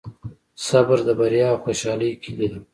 [0.67, 2.59] صبر د بریا او خوشحالۍ کیلي ده.